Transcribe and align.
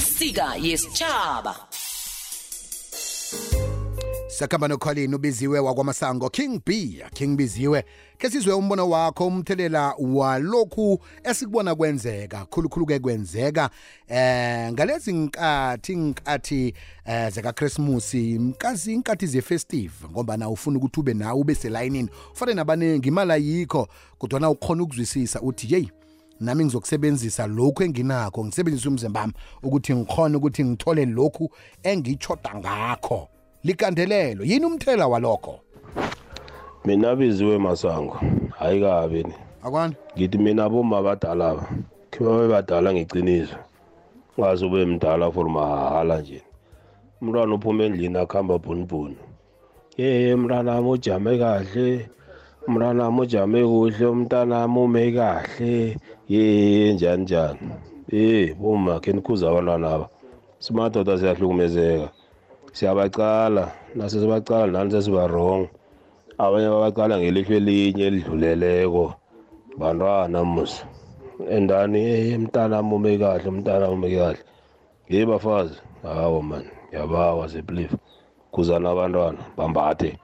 isika 0.00 0.56
yesitshaba 0.56 1.56
sakhamba 4.28 4.68
nokholini 4.68 5.14
ubiziwe 5.14 5.58
wakwamasango 5.58 6.30
king 6.30 6.60
b 6.66 7.02
king 7.14 7.36
biziwe 7.36 7.84
ke 8.18 8.30
sizwe 8.30 8.54
umbono 8.54 8.90
wakho 8.90 9.26
umthelela 9.26 9.94
walokhu 9.98 11.00
esikubona 11.24 11.74
kwenzeka 11.74 12.44
khulukhulu-ke 12.44 12.98
kwenzeka 12.98 13.70
eh 14.08 14.72
ngalezi 14.72 15.12
nkathi 15.12 15.96
nkathi 15.96 16.74
eh 17.04 17.32
zikakrismusi 17.32 18.38
mkazi 18.38 18.92
inkathi 18.92 19.26
ze-festive 19.26 19.94
ngoba 20.10 20.36
na 20.36 20.48
ufuna 20.48 20.78
ukuthi 20.78 21.00
ube 21.00 21.14
nawe 21.14 21.40
ube 21.40 21.54
selayinini 21.54 22.08
ufane 22.32 22.54
nabaningi 22.54 23.08
imali 23.08 23.32
ayikho 23.32 23.88
kodwana 24.18 24.50
ukhona 24.50 24.82
ukuzwisisa 24.82 25.40
uthi 25.40 25.74
yeyi 25.74 25.90
nami 26.40 26.64
ngizokusebenzisa 26.64 27.46
lokhu 27.46 27.82
enginakho 27.82 28.44
ngisebenzise 28.44 28.88
umzimba 28.88 29.20
wami 29.20 29.32
ukuthi 29.62 29.94
ngikhona 29.94 30.38
ukuthi 30.38 30.64
ngithole 30.64 31.06
lokhu 31.06 31.50
engichoda 31.82 32.50
ngakho. 32.56 33.28
Likandelelo 33.64 34.44
yini 34.44 34.66
umthelela 34.66 35.06
walokho? 35.08 35.60
Mina 36.84 37.16
biziwe 37.16 37.58
masango 37.58 38.20
hayi 38.58 38.80
kabi 38.80 39.22
ni. 39.24 39.34
Akwani? 39.62 39.94
Ngithi 40.16 40.38
mina 40.38 40.68
boma 40.68 40.98
abadala 40.98 41.54
ba 41.54 41.68
khiba 42.10 42.38
bebadala 42.38 42.92
ngiciniso 42.92 43.56
ungaze 44.38 44.66
ube 44.66 44.84
mdala 44.84 45.30
for 45.32 45.48
mahala 45.50 46.20
nje. 46.20 46.42
Umntwana 47.20 47.54
uphuma 47.54 47.84
endlini 47.84 48.18
akuhamba 48.18 48.58
bhunibhuni. 48.58 49.16
Ye 49.96 50.36
mntwanami 50.36 50.88
ujame 50.90 51.38
kahle. 51.38 52.08
Mntwanami 52.68 53.20
ujame 53.20 53.60
kuhle 53.62 54.06
umntanami 54.06 54.78
ume 54.78 55.12
kahle. 55.12 55.96
Ye 56.28 56.92
njani 56.94 57.22
njani? 57.22 57.70
Ye 58.12 58.54
boma 58.54 59.00
khe 59.00 59.12
nikhuze 59.12 59.46
abantwana 59.48 59.88
aba. 59.94 60.08
Simadoda 60.58 61.18
siyahlukumezeka. 61.18 62.08
Siyabacala 62.72 63.72
naso 63.94 64.20
sibacala 64.20 64.72
nani 64.72 64.90
sesiba 64.90 65.26
wrong? 65.26 65.68
Abanye 66.38 66.68
babacala 66.68 67.18
ngelihlo 67.18 67.56
elinye 67.56 68.04
elidluleleko. 68.06 69.14
Bantwana 69.78 70.44
musa 70.44 70.86
endani 71.50 72.00
hey 72.00 72.36
mntanami 72.38 72.94
ume 72.94 73.18
kahle 73.18 73.50
mntanami 73.50 73.94
ume 73.94 74.08
kahle. 74.16 74.38
Ye 75.08 75.26
bafazi. 75.26 75.76
Hawo 76.02 76.42
man 76.42 76.64
yabawa 76.92 77.48
seplief 77.48 77.94
khuzana 78.52 78.90
abantwana 78.90 79.38
bambathe. 79.56 80.18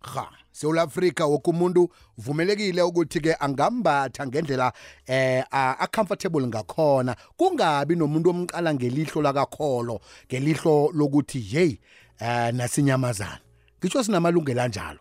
Ha 0.00 0.37
South 0.58 0.78
Africa 0.78 1.20
woke 1.26 1.50
umuntu 1.50 1.88
uvumelekile 2.18 2.82
ukuthi 2.82 3.20
ke 3.20 3.34
angambatha 3.40 4.26
ngendlela 4.26 4.72
eh 5.06 5.44
a 5.50 5.86
comfortable 5.86 6.46
ngakhona. 6.46 7.14
Kungabi 7.38 7.94
nomuntu 7.96 8.30
omqala 8.30 8.74
ngelihlo 8.74 9.22
lakakholo 9.22 10.00
ngelihlo 10.26 10.90
lokuthi 10.94 11.40
hey 11.40 11.78
eh 12.20 12.50
nasinyamazana. 12.52 13.38
Ngisho 13.78 14.02
sinamalungelo 14.02 14.62
anjalo. 14.62 14.98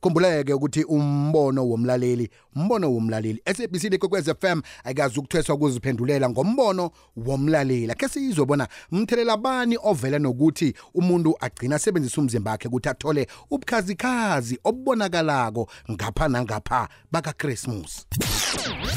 Khumbuleke 0.00 0.54
ukuthi 0.54 0.84
umbono 0.84 1.68
womlaleli, 1.68 2.30
umbono 2.56 2.92
womlaleli. 2.92 3.42
SABC 3.46 3.84
lekwekwez 3.84 4.30
FM 4.40 4.62
ayikazi 4.84 5.18
ukuthweswa 5.18 5.54
ukuziphendulela 5.54 6.30
ngombono 6.30 6.90
womlaleli. 7.16 7.92
Ake 7.92 8.08
sizobona 8.08 8.68
umthelela 8.92 9.36
bani 9.36 9.76
ovela 9.82 10.18
nokuthi 10.18 10.74
umuntu 10.94 11.34
agcina 11.40 11.76
asebenzisa 11.76 12.20
umzimba 12.20 12.50
wakhe 12.50 12.68
ukuthi 12.68 12.88
athole 12.88 13.26
ubukhazikhazi 13.50 14.58
obubonakalako 14.64 15.68
ngapha 15.90 16.28
nangapha 16.28 16.88
baka 17.12 17.32
Christmas. 17.32 18.06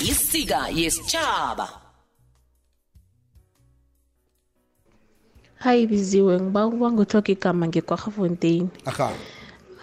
isika 0.02 0.70
yesitshaba 0.70 1.70
Hayi 5.64 5.88
biziwe 5.88 6.42
ngiba 6.42 6.68
ukuba 6.68 6.92
ngithoka 6.92 7.32
igama 7.32 7.68
ngekwaGafontein. 7.68 8.68
Aha. 8.86 9.12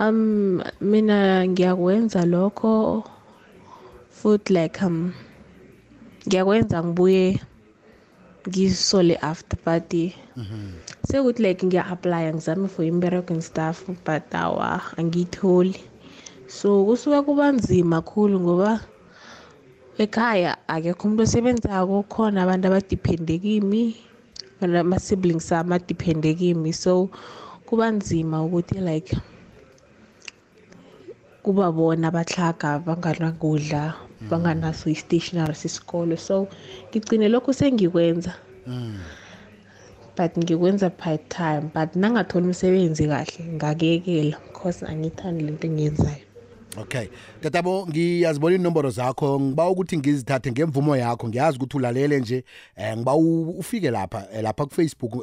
Um 0.01 0.62
mina 0.81 1.44
ngiyakwenza 1.50 2.21
lokho 2.25 3.05
futhi 4.16 4.50
like 4.56 4.78
um 4.88 5.12
ngiyakwenza 6.27 6.77
ngibuye 6.84 7.25
ngisole 8.49 9.15
after 9.31 9.59
party. 9.66 10.05
Sekuthi 11.09 11.43
like 11.44 11.60
ngiya-apply 11.66 12.33
ngizame 12.33 12.66
for 12.72 12.83
imbereko 12.84 13.31
and 13.37 13.44
stuff 13.44 13.84
but 14.06 14.25
awa 14.34 14.81
angiyitholi. 14.97 15.77
So 16.49 16.69
kusuke 16.87 17.21
kuba 17.27 17.53
nzima 17.53 18.00
kakhulu 18.00 18.41
ngoba 18.41 18.81
ekhaya 19.99 20.56
akekho 20.75 21.03
umuntu 21.05 21.22
osebenzako 21.28 21.97
khona 22.09 22.39
abantu 22.43 22.65
abadiphende 22.69 23.34
kimi 23.44 23.83
ama-siblings 24.65 25.53
ami 25.53 25.75
adiphende 25.77 26.33
kimi 26.41 26.72
so 26.72 26.93
kuba 27.69 27.87
nzima 27.93 28.37
ukuthi 28.44 28.81
like 28.81 29.12
kuba 31.43 31.73
bona 31.73 32.09
abahlaga 32.09 32.78
banganakudla 32.78 33.95
banganaso 34.31 34.91
i-stationary 34.91 35.55
sesikole 35.55 36.17
so 36.17 36.49
ngigcine 36.91 37.28
lokhu 37.28 37.53
sengikwenza. 37.55 38.34
But 40.17 40.37
ngikwenza 40.39 40.91
part 40.91 41.28
time 41.28 41.71
but 41.75 41.97
nangatholi 41.97 42.47
umsebenzi 42.47 43.06
kahle 43.09 43.45
ngakekela 43.56 44.37
because 44.47 44.83
angiyithandi 44.87 45.45
lento 45.45 45.67
engiyenzayo. 45.67 46.25
Okay. 46.77 47.09
Tatabo 47.43 47.87
ngiyazibona 47.87 48.55
inomboro 48.57 48.91
zakho 48.91 49.41
ngiba 49.41 49.69
ukuthi 49.69 49.99
ngizithathe 49.99 50.53
ngemvumo 50.53 50.97
yakho 50.97 51.28
ngiyazi 51.28 51.57
ukuthi 51.57 51.77
ulalele 51.77 52.21
nje 52.21 52.45
eh 52.77 52.97
ngiba 52.97 53.15
u- 53.15 53.51
ufike 53.59 53.91
lapha 53.91 54.27
eh, 54.33 54.43
lapha 54.43 54.67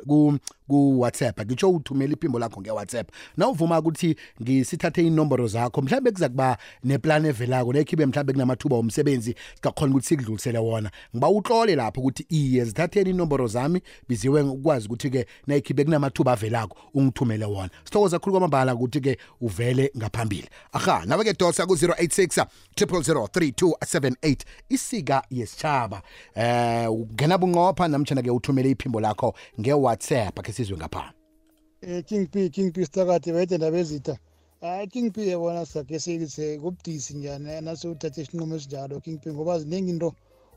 ku 0.07 0.33
Facebook 0.67 0.77
ku 0.77 0.77
ku 0.77 0.99
WhatsApp 0.99 1.41
ngitsho 1.41 1.69
uthumela 1.69 2.13
iphimbo 2.13 2.39
lakho 2.39 2.61
nge 2.61 2.71
WhatsApp. 2.71 3.11
Na 3.37 3.47
uvuma 3.47 3.79
ukuthi 3.79 4.15
ngisithathe 4.41 5.07
inomboro 5.07 5.47
zakho 5.47 5.81
mhlambe 5.81 6.11
kuza 6.11 6.29
kuba 6.29 6.57
neplan 6.83 7.25
evelako 7.25 7.73
nekhibe 7.73 8.05
mhlambe 8.05 8.33
kunamathuba 8.33 8.75
omsebenzi 8.75 9.35
sikakhona 9.55 9.91
ukuthi 9.91 10.07
sikudlulisele 10.07 10.59
wona. 10.59 10.91
Ngiba 11.15 11.29
utlole 11.29 11.75
lapha 11.75 12.01
ukuthi 12.01 12.25
iye 12.29 12.65
zithatheni 12.65 13.09
inomboro 13.09 13.47
zami 13.47 13.81
biziwe 14.09 14.41
ukwazi 14.41 14.85
ukuthi 14.85 15.09
ke 15.09 15.25
nayikhibe 15.47 15.83
kunamathuba 15.83 16.31
avelako 16.31 16.77
ungithumele 16.93 17.45
wona. 17.45 17.69
Sithokoza 17.83 18.19
kakhulu 18.19 18.31
kwamambala 18.31 18.75
ukuthi 18.75 19.01
ke 19.01 19.17
uvele 19.41 19.91
ngaphambili. 19.97 20.49
Aha, 20.73 21.05
nawe 21.05 21.23
ke 21.23 21.33
dosa 21.33 21.65
ku 21.65 21.73
086 21.73 22.45
0003278 22.75 24.37
isika 24.69 25.23
yesitshaba. 25.31 26.01
Eh 26.35 26.91
ungena 26.91 27.37
bunqopha 27.37 27.87
namtjana 27.87 28.21
ke 28.21 28.31
uthumele 28.31 28.71
iphimbo 28.71 28.99
lakho 28.99 29.33
nge 29.59 29.73
WhatsApp 30.57 30.65
ke 30.65 30.65
sizwe 30.65 30.77
ngapha. 30.77 31.13
eh 31.81 32.03
King 32.03 32.27
P 32.27 32.49
King 32.49 32.71
P 32.71 32.85
stakati 32.85 33.31
wayede 33.31 33.57
ndabezitha 33.57 34.17
hayi 34.61 34.87
King 34.87 35.11
P 35.11 35.27
yabona 35.27 35.65
sakhe 35.65 35.99
sekise 35.99 36.57
kubudisi 36.59 37.13
njani 37.13 37.61
nase 37.61 37.87
uthathe 37.87 38.21
isinqumo 38.21 38.55
esinjalo 38.55 38.99
King 39.01 39.19
P 39.19 39.31
ngoba 39.31 39.59
ziningi 39.59 39.89
into 39.91 40.13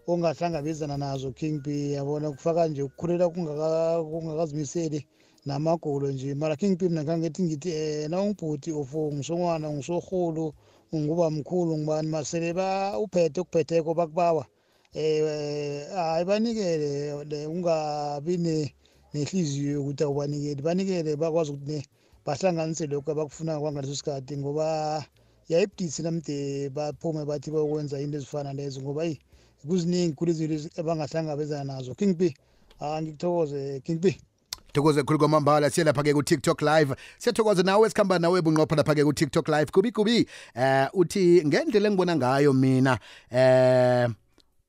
ongahlangabezana 0.06 0.96
nazo 0.96 1.32
King 1.32 1.60
P 1.62 1.92
yabona 1.92 2.30
kufaka 2.30 2.68
nje 2.68 2.82
ukukhulela 2.82 3.28
kungaka 3.28 4.02
kungakazimiseli 4.02 5.06
namagulo 5.46 6.10
nje. 6.10 6.34
Mara 6.34 6.56
King 6.56 6.76
P 6.78 6.88
mina 6.88 7.04
ngangithi 7.04 7.42
ngithi 7.42 7.70
eh 7.70 8.08
na 8.10 8.22
ungibhuti 8.22 8.72
ofo 8.72 9.12
ngisongwana 9.12 9.70
ngisoholo 9.70 10.54
nguba 10.94 11.30
mkhulu 11.30 11.78
ngibani 11.78 12.08
masele 12.08 12.52
ba 12.52 12.98
uphethe 12.98 13.40
ukuphetheko 13.40 13.94
bakubawa. 13.94 14.46
Eh 14.94 15.86
hayi 15.94 16.24
banikele 16.24 17.24
le, 17.24 17.46
ungabi 17.46 18.38
ne 19.15 19.21
nehliziyo 19.21 19.72
yokuthi 19.72 20.03
awubanikeli 20.04 20.62
banikele 20.62 21.16
bakwazi 21.16 21.53
ukuthi 21.53 21.72
ne 21.72 21.87
bahlanganise 22.26 22.87
lokhu 22.87 23.10
abakufuna 23.10 23.60
kwangaleso 23.60 23.97
sikhathi 23.97 24.37
ngoba 24.37 25.04
yayibudisi 25.48 26.03
namde 26.03 26.71
baphume 26.71 27.25
bathi 27.25 27.50
bayokwenza 27.50 28.00
into 28.00 28.16
ezifana 28.16 28.53
lezo 28.53 28.81
ngoba 28.81 29.04
yi 29.04 29.19
kuziningi 29.69 30.15
khulu 30.15 30.31
izinto 30.31 30.81
abangahlangabezana 30.81 31.65
nazo 31.65 31.94
king 31.94 32.15
b 32.15 32.34
ah 32.80 33.03
ngikuthokoze 33.03 33.80
king 33.84 34.01
b 34.01 34.16
Thokoze 34.72 35.03
khulu 35.03 35.18
kwamambala 35.18 35.71
siye 35.71 35.84
lapha 35.84 36.03
ke 36.03 36.15
ku 36.15 36.22
TikTok 36.22 36.63
live. 36.63 36.95
Siyathokoza 37.18 37.63
nawe 37.63 37.86
esikhamba 37.86 38.18
nawe 38.18 38.41
bunqopha 38.42 38.77
lapha 38.77 38.95
ke 38.95 39.04
ku 39.04 39.13
TikTok 39.13 39.48
live. 39.48 39.72
Kubi 39.72 39.91
kubi 39.92 40.27
eh 40.54 40.86
uthi 40.95 41.42
ngendlela 41.45 41.89
engibona 41.89 42.16
ngayo 42.16 42.53
mina 42.53 42.98
eh 43.30 44.09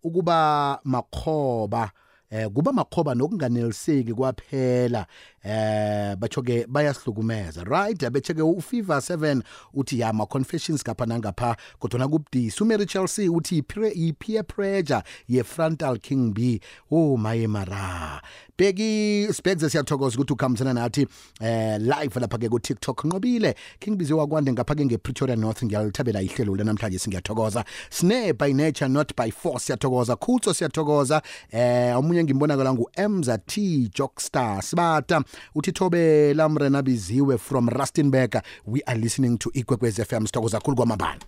ukuba 0.04 0.80
makhoba 0.84 1.92
eh 2.32 2.48
kuba 2.50 2.72
makhoba 2.74 3.16
nokunganeliseki 3.16 4.14
kwaphela. 4.14 5.06
Eh 5.44 6.16
batsho 6.16 6.42
ke 6.42 6.66
bayasihlukumeza 6.68 7.64
right 7.64 8.10
bethe 8.10 8.34
ke 8.34 8.42
uFever 8.42 8.98
7 8.98 9.42
uthi 9.74 10.00
ya 10.00 10.14
ma 10.14 10.26
confessions 10.26 10.84
kapha 10.84 11.06
nangapha 11.06 11.56
kodwa 11.80 12.08
kubudisi 12.08 12.64
uMary 12.64 12.86
Chelsea 12.86 13.32
uthi 13.32 13.58
i-pre- 13.62 13.94
i-peer 13.96 14.44
pressure 14.44 15.04
ye-frontal 15.28 15.98
king 16.00 16.34
B. 16.34 16.60
Oh 16.92 17.18
maye 17.18 17.48
mara. 17.48 18.22
Bheki 18.58 19.28
sibhekze 19.34 19.70
siyathokoza 19.70 20.16
ukuthi 20.16 20.34
ukhambisana 20.34 20.74
nathi 20.74 21.08
eh 21.42 21.80
live 21.80 22.20
lapha 22.20 22.38
ke 22.38 22.50
ku 22.50 22.60
TikTok 22.60 23.06
nqobile 23.06 23.56
king 23.80 23.96
bizi 23.98 24.14
wakwande 24.14 24.52
ngapha 24.54 24.76
ke 24.76 24.86
ngePretoria 24.86 25.36
North 25.36 25.64
ngiyalithabela 25.64 26.22
ihlelo 26.22 26.56
lanamhlanje 26.56 27.00
singiyathokoza. 27.00 27.66
Snare 27.90 28.34
by 28.34 28.54
nature 28.54 28.90
not 28.90 29.16
by 29.16 29.32
force 29.32 29.66
siyathokoza. 29.66 30.16
Khutso 30.16 30.54
siyathokoza. 30.54 31.22
Eh 31.52 31.98
omunye 31.98 32.24
ngimbonakala 32.24 32.74
ngu 32.74 32.90
Emza 32.94 33.38
T 33.38 33.90
Jockstar 33.96 34.62
Sibata. 34.64 35.24
Uthi 35.56 35.72
thobe 35.72 36.34
lamrena 36.34 36.82
biziwe 36.82 37.38
from 37.38 37.70
Rustenburg 37.70 38.42
we 38.66 38.82
are 38.86 39.00
listening 39.00 39.38
to 39.38 39.50
Ikwekwez 39.54 40.02
FM 40.04 40.26
sithokoza 40.26 40.58
kakhulu 40.58 40.78
kwamabala. 40.78 41.20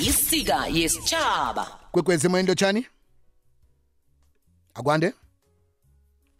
Isika 0.00 0.66
yesitshaba 0.66 1.66
kwekwezi 1.92 2.28
moyendo 2.28 2.54
chani 2.54 2.86
akwande? 4.74 5.12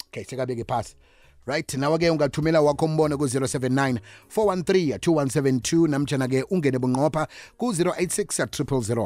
Okay 0.08 0.24
sekabeke 0.24 0.64
phasi. 0.64 0.96
Right 1.46 1.74
nawe 1.74 1.98
ke 1.98 2.10
ungathumela 2.10 2.60
wakho 2.60 2.84
umbono 2.84 3.18
ku-079 3.18 3.98
413 4.36 4.98
2172 4.98 5.88
namtshana 5.88 6.28
ke 6.28 6.44
ungene 6.50 6.78
bunqopha 6.78 7.26
ku-086 7.58 8.44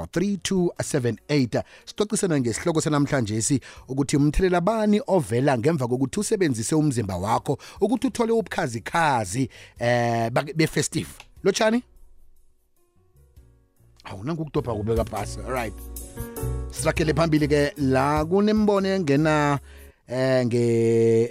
3278 0.07 1.63
sicocisana 1.85 2.41
ngesihloko 2.41 2.81
sanamhlanje 2.81 3.43
si 3.43 3.61
ukuthi 3.89 4.17
umthelela 4.17 4.61
bani 4.61 5.01
ovela 5.07 5.59
ngemva 5.59 5.89
kokuthi 5.89 6.21
usebenzise 6.21 6.75
umzimba 6.75 7.17
wakho 7.17 7.59
ukuthi 7.81 8.07
uthole 8.07 8.33
ubukhazikhazi 8.33 9.49
eh 9.79 10.31
be-festive. 10.31 11.09
Lotshani? 11.45 11.83
Awunangukudobha 14.05 14.75
kubeka 14.75 15.05
phasi 15.05 15.41
alright 15.41 15.75
sirakele 16.71 17.15
phambili 17.15 17.49
ke 17.49 17.73
la 17.77 18.25
kunembono 18.25 18.89
engena 18.89 19.59
eh 20.09 20.45
nge 20.47 20.65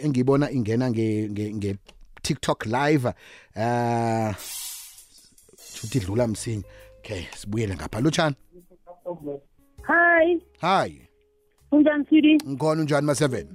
engibona 0.03 0.51
ingena 0.51 0.89
nge 0.91 1.29
nge, 1.29 1.53
nge 1.53 1.75
TikTok 2.21 2.65
live 2.65 3.13
eh 3.55 4.33
futhi 5.57 5.99
dlula 5.99 6.27
msinya. 6.27 6.63
Okay 6.99 7.21
sibuyele 7.35 7.75
ngapha. 7.75 7.99
Lutshani 8.01 8.35
Hi, 9.87 10.39
hi. 10.61 11.01
Unjani 11.71 12.05
Sidi? 12.09 12.37
ngikhona 12.47 12.81
unjani 12.81 13.05
ma 13.07 13.13
7 13.13 13.45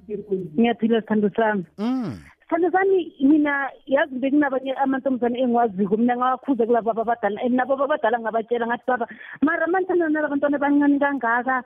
Ngiyaphila 0.58 1.00
sithando 1.00 1.30
sami. 1.36 1.64
mm. 1.78 2.18
Sithando 2.42 2.70
sami 2.70 3.12
mina 3.20 3.70
yazi 3.86 4.14
bekunabanye 4.18 4.72
amantombazane 4.74 5.38
engiwaziko 5.40 5.96
mina 5.96 6.16
ngawakhuze 6.16 6.66
kulabo 6.66 6.90
abadala 6.90 7.40
and 7.40 7.54
nabo 7.54 7.74
abadala 7.84 8.18
ngabatshela 8.20 8.66
ngathi 8.66 8.84
baba 8.86 9.06
mara 9.42 9.66
mantana 9.66 10.08
nalabantwana 10.08 10.56
abancane 10.56 10.98
kangaka? 10.98 11.62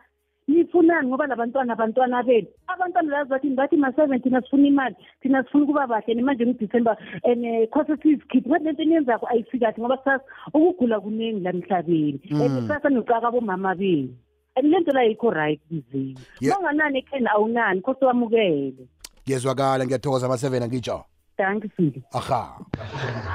Nifunani 0.53 1.09
ngoba 1.09 1.27
labantwana 1.27 1.73
abantwana 1.73 2.23
benu 2.23 2.47
abantwana 2.67 3.11
lazi 3.11 3.31
bathi 3.31 3.49
bathi 3.51 3.77
ma-seven 3.77 4.21
thina 4.21 4.43
sifuna 4.43 4.67
imali 4.67 4.97
thina 5.23 5.43
sifuna 5.45 5.65
ukuba 5.65 5.87
bahle. 5.87 6.15
Nemanje 6.15 6.47
ngudecember 6.47 6.97
and 7.25 7.71
khose 7.71 7.97
sizikhiphe 8.03 8.49
ngathi 8.49 8.65
lento 8.65 8.83
eniyenzako 8.83 9.27
ayifikathi 9.27 9.81
ngoba 9.81 9.97
kusasa 9.97 10.25
ukugula 10.55 11.01
kuningi 11.01 11.41
la 11.41 11.51
emhlabeni. 11.51 12.21
And 12.31 12.69
kusasa 12.69 12.89
niqaka 12.89 13.29
abomama 13.29 13.75
benu 13.75 14.15
and 14.57 14.71
lento 14.71 14.93
la 14.93 15.03
yikho 15.03 15.31
right 15.31 15.61
mzini 15.71 16.19
Yeah. 16.41 16.57
banganani 16.57 16.99
ekheni 16.99 17.27
awunani 17.27 17.81
khose 17.81 18.05
wamukele. 18.05 18.87
Ngiyezwakala 19.27 19.85
ngiyathokoza 19.87 20.29
ma 20.29 20.35
7 20.35 20.63
angitsho 20.63 21.05
danki 21.39 21.69
sidi 21.77 22.03
aha. 22.13 22.59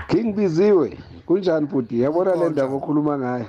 King 0.08 0.36
Biziwe 0.36 0.98
kunjani 1.26 1.68
bhuti? 1.68 2.02
Yabona 2.02 2.36
le 2.36 2.50
ndaba 2.50 2.74
okhuluma 2.76 3.18
ngayo. 3.18 3.46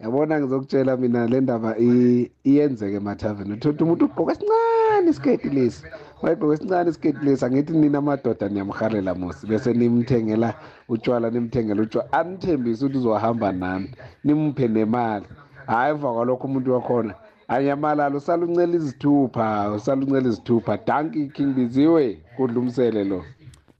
Yabona 0.00 0.40
ngizokutshela 0.40 0.96
mina 0.96 1.26
le 1.26 1.40
ndaba 1.40 1.70
i- 1.78 2.30
iyenzeke 2.44 2.96
emathaveni 2.96 3.52
uthola 3.54 3.78
umuntu 3.84 4.04
ugqoka 4.04 4.32
esincane 4.32 5.10
isiketi 5.10 5.48
lesi. 5.56 5.82
Wayegqoka 6.22 6.54
esincane 6.54 6.90
isiketi 6.90 7.20
lesi 7.24 7.44
angithi 7.44 7.72
nina 7.72 7.98
amadoda 7.98 8.48
niyamhalela 8.48 9.14
musi 9.14 9.46
bese 9.46 9.72
nimthengela 9.72 10.54
utshwala 10.88 11.30
nimthengela 11.30 11.82
utshwala 11.82 12.12
anithembise 12.12 12.84
ukuthi 12.84 12.98
uzohamba 12.98 13.52
nami 13.52 13.88
nimphe 14.24 14.68
nemali. 14.68 15.26
Hhayi 15.66 15.90
emva 15.94 16.12
kwalokho 16.12 16.46
umuntu 16.46 16.72
wakhona 16.72 17.14
anyamalala 17.48 18.16
usala 18.16 18.44
uncela 18.46 18.74
izithupha 18.76 19.70
usala 19.76 20.02
uncela 20.04 20.28
izithupha. 20.28 20.78
Danki 20.86 21.28
king 21.34 21.54
biziwe 21.54 22.18
kudlumisele 22.36 23.04
lo. 23.04 23.22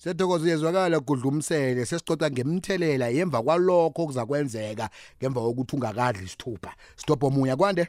Sethokoza 0.05 0.45
uyezwakala 0.45 1.01
kudlumsele 1.01 1.87
sesicoca 1.87 2.29
ngemthelela 2.31 3.09
yemva 3.09 3.43
kwalokho 3.43 4.03
okuzakwenzeka 4.03 4.87
ngemva 5.17 5.41
kokuthi 5.41 5.77
ungakadli 5.77 6.25
isithupha. 6.25 6.73
Stop 6.97 7.23
omuya 7.25 7.57
kwande? 7.57 7.89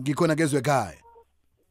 Ngikhona 0.00 0.34
kezwe 0.34 0.58
ekhaya. 0.58 0.98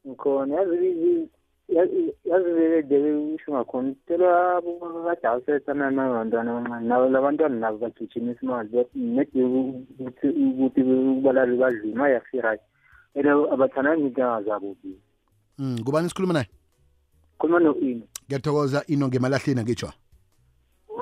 Ngikhona. 0.07 0.55
Yazi 0.55 1.27
yazi 1.67 2.13
yazi 2.23 2.49
bedeke 2.57 3.11
usho 3.35 3.51
ngakhona 3.51 3.93
tela 4.07 4.61
kade 5.05 5.27
awusethana 5.27 5.91
nabantwana 5.91 6.51
abancane. 6.51 6.87
Nabo 6.87 7.09
labantwana 7.09 7.59
nabo 7.59 7.77
bagijimisa 7.77 8.39
imali 8.41 8.85
nedi 8.95 9.43
ukuthi 9.43 10.27
ukuthi 10.27 10.81
balale 11.23 11.57
badlile 11.57 11.95
ma 11.95 12.07
yafirayi 12.09 12.59
and 13.15 13.27
abathandani 13.27 14.01
iintanga 14.01 14.43
zabo 14.47 14.75
bi 14.81 14.95
mm 15.59 15.83
kubani 15.83 16.09
sikhuluma 16.09 16.33
naye? 16.33 16.47
Khuluma 17.39 17.59
no-ino 17.59 18.05
ngiyathokoza 18.27 18.83
ino 18.87 19.07
ngemalahleni 19.07 19.61
ngitsho 19.61 19.91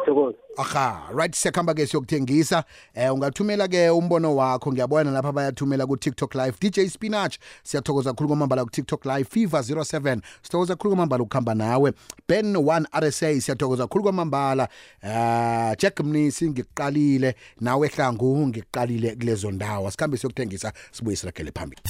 thokoza 0.05 0.37
aha 0.57 1.09
right 1.13 1.35
siyakhamba 1.35 1.73
ke 1.73 1.87
siyokuthengisa. 1.87 2.63
Eh 2.93 3.13
ungathumela 3.13 3.67
ke 3.67 3.89
umbono 3.89 4.35
wakho. 4.35 4.71
Ngiyabona 4.71 5.11
lapha 5.11 5.31
bayathumela 5.31 5.87
ku 5.87 5.97
TikTok 5.97 6.35
live 6.35 6.57
DJ 6.59 6.87
Spinach 6.89 7.37
siyathokoza 7.63 8.09
kakhulu 8.09 8.27
kwamambala 8.27 8.63
ku 8.63 8.71
TikTok 8.71 9.05
live. 9.05 9.29
Fever 9.29 9.59
07 9.59 10.21
sithokoza 10.41 10.75
kakhulu 10.75 10.95
kwamambala 10.95 11.23
ukuhamba 11.23 11.55
nawe. 11.55 11.93
Ben 12.27 12.55
1 12.55 12.85
RSA 12.99 13.41
siyathokoza 13.41 13.83
kakhulu 13.83 14.03
kwamambala. 14.03 14.69
Ah 15.03 15.75
Jack 15.77 15.99
Mnisi 15.99 16.49
ngiqalile. 16.49 17.35
Nawe 17.61 17.87
hlangu 17.87 18.47
ngiqalile 18.47 19.15
kulezo 19.15 19.51
ndawo. 19.51 19.91
Sikhambe 19.91 20.17
siyokuthengisa 20.17 20.73
sibuye 20.91 21.15
sirakele 21.15 21.51
phambili. 21.51 21.81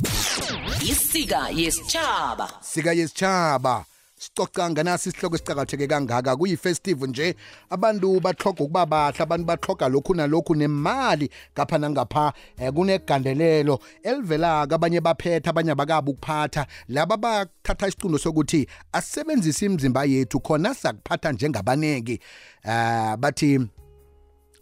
Isika 0.81 1.49
yesitshaba 1.49 2.49
sika 2.61 2.93
yesitshaba 2.93 3.85
sicoca 4.17 4.69
nganasi 4.69 5.09
isihloko 5.09 5.35
esicakatheke 5.35 5.87
kangaka. 5.87 6.35
Kuyifestival 6.35 7.09
nje 7.09 7.35
abantu 7.69 8.19
bathoga 8.19 8.63
ukuba 8.63 8.85
bahle 8.85 9.23
abantu 9.23 9.45
bathoga 9.45 9.89
lokhu 9.89 10.15
nalokhu 10.15 10.55
nemali 10.55 11.29
ngapha 11.53 11.77
nangapha 11.77 12.33
eh, 12.57 12.73
kunegandelelo. 12.73 13.79
Elivela 14.03 14.61
abanye 14.61 15.01
baphetha 15.01 15.49
abanye 15.49 15.71
abakabi 15.71 16.11
ukuphatha. 16.11 16.67
Laba 16.87 17.17
bathatha 17.17 17.87
isicundo 17.87 18.17
sokuthi 18.17 18.67
asebenzise 18.91 19.65
imizimba 19.65 20.05
yethu 20.05 20.39
khona 20.39 20.73
sakuphatha 20.73 21.31
njengabaneki. 21.31 22.19
Eh 22.63 23.15
bathi 23.17 23.59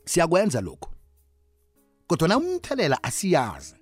siyakwenza 0.06 0.62
lokhu. 0.62 0.90
Kodwa 2.08 2.28
na 2.28 2.38
umthelela 2.38 3.04
asiyazi. 3.04 3.76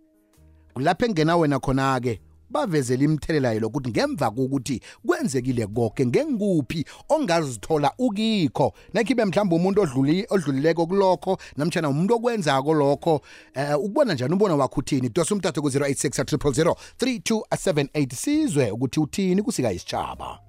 Kulapho 0.73 1.05
engena 1.05 1.37
wena 1.37 1.59
khona-ke 1.59 2.21
bavezela 2.51 3.03
imithelela 3.03 3.53
yelo 3.53 3.67
ukuthi 3.67 3.89
ngemva 3.89 4.31
kokuthi 4.31 4.81
kwenzekile 5.05 5.67
konke 5.67 6.05
ngengikuphi 6.05 6.85
ongazithola 7.09 7.91
ukikho? 7.97 8.73
Nakhibe 8.93 9.25
mhlawumbe 9.25 9.55
umuntu 9.55 9.81
odluli 9.81 10.25
odlulileko 10.29 10.85
kulokho 10.85 11.37
namtshana 11.57 11.89
umuntu 11.89 12.15
okwenzako 12.15 12.73
lokho 12.73 13.21
eh 13.53 13.79
ukubona 13.79 14.13
njani 14.13 14.33
umbono 14.33 14.57
wakho 14.57 14.79
uthini? 14.79 15.09
Dosa 15.09 15.35
umtatho 15.35 15.61
ku-086 15.61 16.75
3278 16.99 18.15
sizwe 18.15 18.71
ukuthi 18.71 18.99
uthini 18.99 19.41
kusika 19.41 19.71
isitshaba 19.71 20.39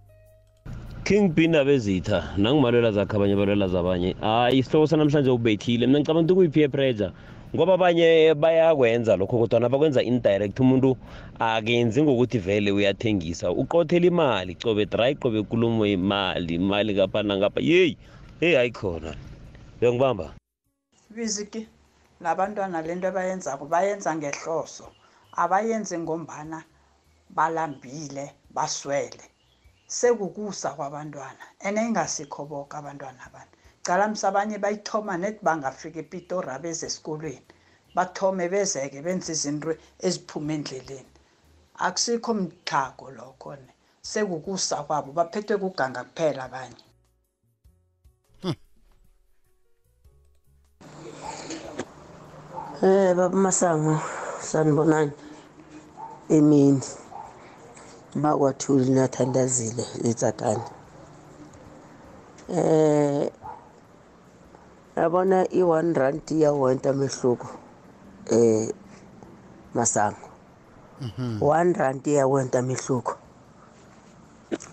king 1.04 1.34
b 1.34 1.48
nabezitha 1.48 2.34
nangimalwela 2.36 2.92
zakhe 2.92 3.16
abanye 3.16 3.36
balwela 3.36 3.68
zabanye. 3.68 4.16
Hayi 4.20 4.58
isihloko 4.58 4.86
sanamhlanje 4.86 5.30
ubethile 5.30 5.86
mina 5.86 5.98
ngicabanga 5.98 6.32
ukuthi 6.32 6.50
kuyi-peer 6.50 6.70
pressure. 6.70 7.12
Ngoba 7.54 7.74
abanye 7.74 8.34
bayakwenza 8.34 9.12
lokho 9.16 9.36
kodwa 9.38 9.68
bakwenza 9.68 10.00
indirect 10.02 10.56
umuntu 10.60 10.96
akenzi 11.38 12.02
ngokuthi 12.02 12.38
vele 12.38 12.72
uyathengisa. 12.72 13.50
Uqothela 13.52 14.06
imali 14.06 14.54
cobe 14.56 14.86
dry 14.86 15.12
qobe 15.20 15.38
ikulumo 15.44 15.84
imali 15.86 16.54
imali 16.54 16.94
ngapha 16.94 17.22
nangapha. 17.22 17.60
Yeyi 17.60 17.96
heyi 18.40 18.56
ayikhona 18.56 19.12
uyangibamba? 19.80 20.32
Biziki 21.10 21.68
labantwana 22.24 22.82
lento 22.82 23.08
abayenzako 23.08 23.64
bayenza 23.68 24.16
ngehloso. 24.16 24.86
Abayenzi 25.36 25.98
ngombana 25.98 26.64
balambile 27.36 28.32
baswele. 28.50 29.24
Sekukusa 29.86 30.70
kwabantwana 30.72 31.44
and 31.60 31.76
ingasikho 31.76 32.44
boke 32.48 32.76
abantwana 32.76 33.20
abantu 33.28 33.56
cala 33.82 34.08
msabanye 34.08 34.58
bayithoma 34.58 35.16
net 35.16 35.42
bangafika 35.42 35.98
epitora 36.00 36.58
beze 36.58 36.86
esikolweni. 36.86 37.46
Bathome 37.94 38.48
bezeke 38.48 39.02
benze 39.02 39.32
izinto 39.32 39.74
eziphuma 40.06 40.52
endleleni. 40.52 41.12
Akusikho 41.78 42.34
mthago 42.34 43.10
lokho 43.10 43.56
ne 43.56 43.72
sekukusa 44.02 44.76
kwabo 44.86 45.12
baphethwe 45.12 45.56
kuganga 45.56 46.04
kuphela 46.04 46.44
abanye. 46.44 46.84
Eh 52.82 53.14
baba 53.16 53.36
Masango 53.36 54.00
sanibonani? 54.40 55.12
Emini. 56.28 56.82
Bakwathuli 58.14 58.90
nathandazile 58.90 59.86
letsakani 60.02 60.62
eh 62.48 63.30
yabona 64.96 65.38
i-1 65.50 65.94
rand 65.94 66.22
iyawenta 66.30 66.90
amehluko 66.90 67.48
eh 68.30 68.68
Masango. 69.74 70.28
1 71.40 71.72
rand 71.80 72.06
iyawenta 72.06 72.58
amehluko 72.58 73.16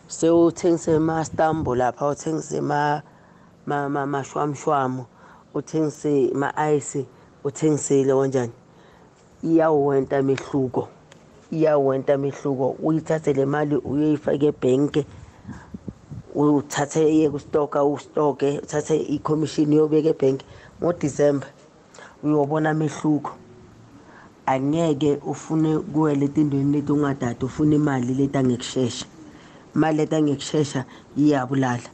sewuthengise 0.07 0.99
mastambo 0.99 1.75
lapha 1.75 2.07
uthengise 2.07 2.61
ma 2.61 3.01
ma 3.65 3.89
ma 3.89 4.05
mashwamshwamu 4.05 5.05
uthengise 5.53 6.31
ma-ice 6.33 7.05
uthengisile 7.43 8.13
kanjani? 8.13 8.53
Iyawenta 9.43 10.17
amehluko 10.17 10.87
iyawenta 11.51 12.13
amehluko 12.13 12.75
uyithathe 12.83 13.33
le 13.33 13.45
mali 13.45 13.75
uyoyifaka 13.75 14.45
ebhenke 14.45 15.05
uthathe 16.47 17.13
iye 17.15 17.29
kustoka 17.29 17.83
ustoke 17.83 18.59
uthathe 18.63 18.97
ikhomishini 18.97 19.75
uyobeka 19.75 20.09
ebhenki 20.09 20.45
ngodisemba 20.81 21.47
uyobona 22.23 22.69
amehluko. 22.69 23.31
Angeke 24.45 25.19
ufune 25.25 25.79
kuwele 25.79 26.25
etindweni 26.25 26.71
leti 26.73 26.91
ungadada 26.91 27.45
ufune 27.45 27.75
imali 27.75 28.13
leti 28.13 28.37
angekushesha 28.37 29.05
imali 29.75 29.97
leti 29.97 30.15
angekushesha 30.15 30.85
iyabulala. 31.17 31.89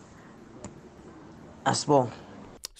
Asibonge. 1.65 2.24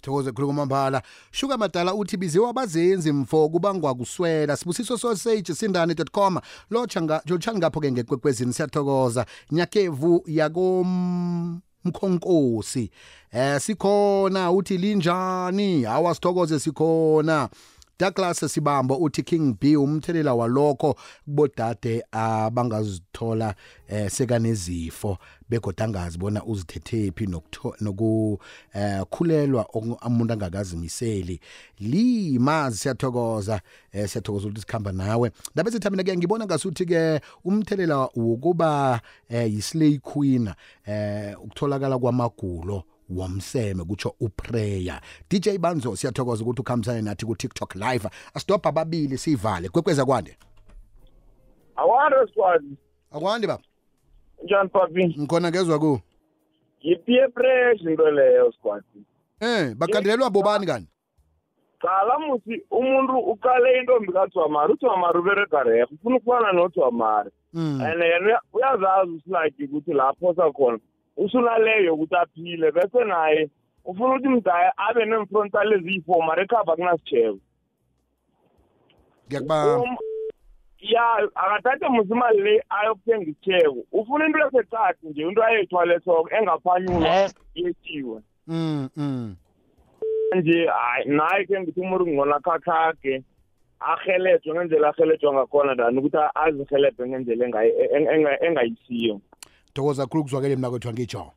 Sithokoze 0.06 0.32
khulu 0.32 0.48
kwamambala. 0.48 1.02
Shuka 1.32 1.58
madala 1.58 1.94
uthi 1.94 2.18
biziwe 2.18 2.50
abazenzi 2.50 3.12
mfo 3.12 3.50
kubangwa 3.50 3.96
kuswela. 3.96 4.58
Sibusiso 4.58 4.98
sausage 4.98 5.54
sindane.com 5.54 6.40
lotsha 6.70 7.22
lotsha 7.26 7.54
ngapho-ke 7.54 7.92
ngekwekwezini 7.92 8.54
siyathokoza. 8.54 9.26
Nyakevu 9.52 10.24
yakomkhonkosi. 10.28 12.92
Eh 13.32 13.60
sikhona 13.62 14.52
uthi 14.52 14.78
linjani? 14.78 15.84
Hawa 15.84 16.16
sithokoze 16.16 16.60
sikhona. 16.60 17.50
Douglas 18.00 18.40
Sibambo 18.54 18.98
uthi 18.98 19.24
King 19.24 19.56
B 19.60 19.78
umthelela 19.78 20.34
walokho 20.34 20.96
kubodade 21.26 22.04
abangazithola 22.12 23.56
eh 23.88 24.10
sekanezifo 24.10 25.18
begodangazi 25.50 26.18
bona 26.18 26.44
uzithethephi 26.44 27.28
noku 27.82 28.40
eh 28.74 29.02
khulelwa 29.10 29.70
umuntu 30.06 30.34
angakazimiseli. 30.34 31.40
Limazi 31.80 32.78
siyathokoza 32.78 33.62
eh 33.92 34.10
siyathokoza 34.10 34.48
ukuthi 34.48 34.62
sikhamba 34.62 34.92
nawe. 34.92 35.32
Ndabe 35.54 35.72
sithi 35.72 35.90
mina 35.90 36.04
ke 36.04 36.18
ngibona 36.18 36.46
ngasuthi 36.46 36.86
ke 36.86 37.22
umthelela 37.46 38.10
wokuba 38.16 39.02
eh 39.30 39.54
yislay 39.54 40.00
queen 40.00 40.54
eh 40.86 41.36
ukutholakala 41.44 42.00
kwamagulo 42.00 42.84
womseme 43.10 43.84
kutsho 43.84 44.16
uprayer 44.20 45.02
DJ 45.30 45.58
Banzo 45.58 45.96
siyathokoza 45.96 46.44
ukuthi 46.44 46.62
ukhambisane 46.62 47.02
nathi 47.02 47.26
ku 47.26 47.36
TikTok 47.36 47.76
live. 47.76 48.10
Asidobha 48.34 48.70
ababili 48.70 49.18
sivale. 49.18 49.70
Kwekweza 49.70 50.06
kwande? 50.06 50.38
Awande 51.76 52.16
squad 52.32 52.64
akwande 53.12 53.48
baba. 53.48 53.64
Njani 54.44 54.70
papi? 54.70 55.08
Ngikhona 55.08 55.50
ngezwe 55.50 55.80
ku. 55.80 56.00
Yipeer 56.82 57.32
pressure 57.32 57.92
into 57.92 58.12
leyo 58.12 58.52
squad 58.52 58.84
eh 59.42 59.76
bakandelelwa 59.76 60.30
bobani 60.30 60.66
kani? 60.66 60.88
Qala 61.80 62.20
musi 62.20 62.62
umuntu 62.72 63.18
uqale 63.18 63.80
intombi 63.80 64.14
kaDzwamari 64.14 64.74
uDzwamari 64.74 65.20
ubereka 65.20 65.64
ref 65.64 65.92
ufuna 65.92 66.16
ukufana 66.16 66.52
noDzwamari 66.52 67.32
and 67.54 68.02
yena 68.04 68.40
uyazazi 68.54 69.12
usilaki 69.12 69.64
ukuthi 69.64 69.94
lapho 69.94 70.34
sakhona 70.36 70.80
usunaleyo 71.18 71.86
yokuthi 71.86 72.16
aphile 72.16 72.72
bese 72.72 73.04
naye 73.04 73.50
ufuna 73.86 74.16
ukuthi 74.16 74.30
mdaya 74.30 74.78
abe 74.78 75.06
nemfrontal 75.06 75.74
eziyi-four 75.74 76.26
mara 76.26 76.44
ekhava 76.44 76.76
kunasitsheko 76.76 77.40
ngiyakubamba 79.28 79.98
ya 80.80 81.18
akathathe 81.36 81.88
musi 81.88 82.12
imali 82.12 82.42
le 82.42 82.64
ayokuthenga 82.70 83.24
isitsheko 83.24 83.82
ufuna 83.92 84.26
into 84.26 84.40
eseqadi 84.48 85.08
nje 85.08 85.22
into 85.22 85.44
ayeyithwale 85.44 86.00
soko 86.00 86.30
engaphanyulwa 86.38 87.30
yetiwe 87.56 88.22
mm 88.48 88.90
mm. 88.98 89.36
Nje 90.36 90.68
hayi 90.68 91.06
naye 91.06 91.46
ke 91.46 91.60
ngithi 91.60 91.82
umuntu 91.82 92.08
ngona 92.08 92.40
khakhake 92.40 93.24
ahelejwe 93.80 94.56
ngendlela 94.56 94.90
ahelejwa 94.90 95.34
ngakhona 95.34 95.76
than 95.76 95.98
ukuthi 95.98 96.18
azihelebhe 96.36 97.08
ngendlela 97.08 97.46
engayisiyo. 98.46 99.22
Thokoza 99.76 100.08
khulu 100.08 100.24
kuzwakele 100.24 100.56
mina 100.56 100.70
kwethu 100.70 100.90
angitsho. 100.90 101.32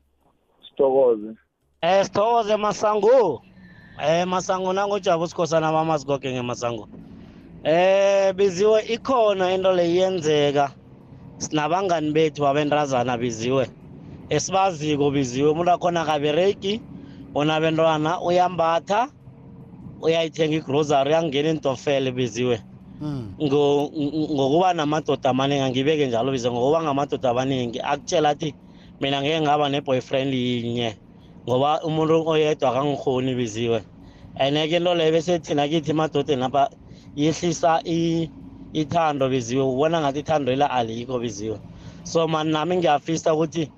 Sithokoze. 0.68 1.35
Eh 1.83 2.04
sithokoze 2.04 2.57
masango. 2.57 3.42
Eh 4.02 4.26
masango 4.26 4.73
nangojabu 4.73 5.26
sikhosana 5.26 5.73
bamasigoge 5.73 6.33
ngemasango. 6.33 6.88
Eh 7.64 8.33
biziwe 8.35 8.83
ikhona 8.83 9.52
into 9.52 9.73
leyenzeka 9.73 10.71
sinabangani 11.38 12.12
bethu 12.12 12.47
abentrazana 12.47 13.18
biziwe. 13.18 13.66
Esibaziko 14.28 15.11
biziwe 15.11 15.50
umuntu 15.50 15.71
akhona 15.71 16.02
akabereki 16.02 16.80
unabentwana 17.35 18.21
uyambatha 18.21 19.11
uyayithenga 20.00 20.57
igrosary 20.57 21.11
uyangena 21.11 21.50
intofele 21.50 22.11
biziwe. 22.12 22.62
Ngokuba 23.00 24.75
namadoda 24.75 25.31
amaningi 25.31 25.62
angibeke 25.62 26.07
njalo 26.07 26.33
bize 26.33 26.50
ngokuba 26.50 26.83
ngamadoda 26.83 27.31
amaningi 27.31 27.78
akutshela 27.81 28.28
athi 28.31 28.55
mina 29.00 29.23
ngeke 29.23 29.40
ngaba 29.40 29.69
ne-boyfriend 29.69 30.35
yinye 30.35 30.90
ngoba 31.47 31.81
umuntu 31.88 32.28
oyedwa 32.28 32.69
akangikhoni 32.71 33.33
biziwe. 33.38 33.81
And-ke 34.37 34.76
into 34.76 34.95
leyo 34.95 35.12
bese 35.12 35.38
thina 35.38 35.69
kithi 35.69 35.90
emadodeni 35.90 36.45
apha 36.45 36.69
yehlisa 37.17 37.81
ithando 38.73 39.28
biziwe 39.33 39.62
ubona 39.62 40.00
ngathi 40.00 40.21
ithando 40.21 40.52
ela 40.52 40.71
alikho 40.71 41.19
biziwe. 41.19 41.59
So 42.05 42.28
mani 42.28 42.52
nami 42.52 42.76
ngiyafisa 42.76 43.35
ukuthi 43.35 43.71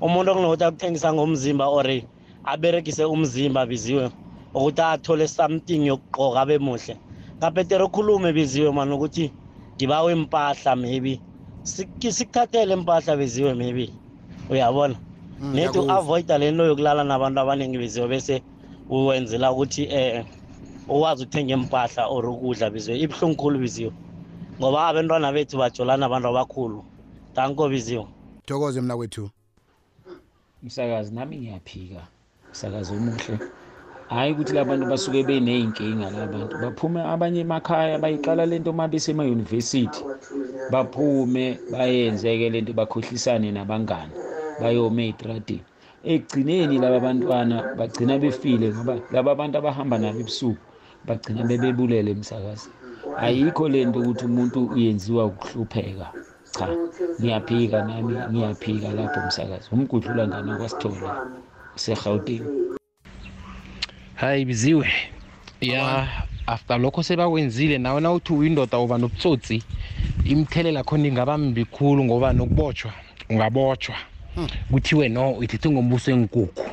umuntu 0.00 0.30
okunokuthi 0.30 0.64
akuthengisa 0.64 1.12
ngomzimba 1.14 1.66
or 1.66 1.86
aberegise 2.44 3.04
umzimba 3.04 3.66
biziwe 3.66 4.10
ukuthi 4.54 4.82
athole 4.82 5.28
something 5.28 5.86
yokugqoka 5.86 6.40
abe 6.40 6.58
muhle. 6.58 6.96
Ngabhetere 7.38 7.84
ukhulume 7.84 8.32
biziwe 8.32 8.70
mani 8.70 8.92
ukuthi 8.94 9.30
ngibawe 9.76 10.12
impahla 10.12 10.76
maybe. 10.76 11.20
Sikuthathele 11.62 12.74
impahla 12.74 13.16
biziwe 13.16 13.54
maybe. 13.54 13.90
Uyabona? 14.50 14.96
Nethi 15.40 15.78
u-avoida 15.78 16.38
le 16.38 16.50
nto 16.50 16.64
yokulala 16.64 17.04
nabantu 17.04 17.40
abaningi 17.40 17.78
biziwe 17.78 18.08
bese 18.08 18.42
uwenzela 18.88 19.52
ukuthi 19.52 19.86
um 19.86 20.24
ukwazi 20.88 21.22
ukuthenga 21.24 21.54
impahla 21.54 22.06
or 22.06 22.26
ukudla 22.26 22.70
biziwe 22.70 22.98
ibuhlungu 22.98 23.36
khulu 23.36 23.58
biziwe 23.58 23.92
ngoba 24.58 24.86
abantwana 24.88 25.32
bethu 25.32 25.58
bajolana 25.58 26.06
abantu 26.06 26.28
abakhulu. 26.28 26.84
Danko 27.34 27.68
biziwe 27.68 28.06
thokoze 28.46 28.80
mna 28.80 28.96
kwethu 28.96 29.30
msakazi 30.62 31.14
nami 31.14 31.36
ngiyaphika. 31.36 32.06
Msakazi 32.52 32.92
omuhle. 32.92 33.38
Hayi 34.08 34.32
ukuthi 34.32 34.52
labantu 34.52 34.86
basuke 34.86 35.22
beney'nkinga 35.22 36.10
labantu 36.10 36.54
baphume 36.62 37.00
abanye 37.02 37.40
emakhaya 37.40 37.98
bayiqala 37.98 38.46
lento 38.46 38.70
uma 38.70 38.88
besemayunivesithi 38.88 40.00
baphume 40.72 41.58
bayenze-ke 41.72 42.50
lento 42.50 42.72
bakhohlisane 42.72 43.48
nabangani 43.52 44.14
bayome 44.60 45.02
ey'tradini 45.08 45.64
ekugcineni 46.12 46.74
laba 46.78 46.98
bantwana 47.00 47.56
bagcina 47.78 48.14
befile 48.22 48.66
ngoba 48.74 48.94
laba 49.14 49.32
bantu 49.34 49.56
abahamba 49.58 49.96
nabo 49.98 50.20
ebusuku 50.20 50.62
bagcina 51.06 51.40
bebebulele 51.48 52.10
emsakazi 52.16 52.68
ayikho 53.24 53.64
lento 53.68 53.98
ukuthi 54.00 54.24
umuntu 54.30 54.58
uyenziwa 54.74 55.22
ukuhlupheka. 55.30 56.08
Cha 56.54 56.68
ngiyaphika 57.20 57.78
nami 57.88 58.14
ngiyaphika 58.30 58.88
lapho 58.96 59.20
msakazi 59.26 59.66
umgudlula 59.72 60.28
ngani 60.28 60.50
okwasithola 60.52 61.10
segauteng 61.82 62.44
hayi 64.14 64.44
biziwe. 64.44 64.88
Ya 65.60 66.08
after 66.46 66.78
lokho 66.78 67.02
sebakwenzile 67.02 67.78
nawe 67.78 68.08
uthi 68.08 68.32
uyindoda 68.32 68.78
uba 68.78 68.98
nobutsotsi 68.98 69.62
imthelela 70.24 70.84
khona 70.84 71.08
ingaba 71.08 71.38
mbi 71.38 71.64
khulu 71.64 72.04
ngoba 72.04 72.32
nokubotshwa 72.32 72.92
ungabotshwa 73.30 73.96
kuthiwe 74.70 75.08
no 75.08 75.42
ithethe 75.42 75.70
ngombuso 75.70 76.10
enkukhu 76.10 76.64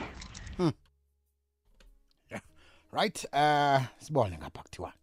right 2.92 3.28
uh 3.34 3.82
sibone 4.00 4.38
ngapha 4.38 4.64
kuthiwa. 4.64 4.94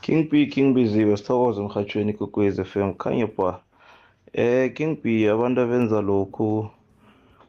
King 0.00 0.30
b 0.30 0.46
king 0.46 0.74
biziwe 0.74 1.16
sithokoze 1.16 1.60
emhatshweni 1.60 2.12
kokwez 2.12 2.58
f 2.58 2.76
m. 2.76 2.94
Khanye 2.94 3.26
ba 3.26 3.60
Eh 4.32 4.72
King 4.74 4.96
B 5.02 5.28
abantu 5.28 5.60
abenza 5.60 6.00
lokhu 6.00 6.70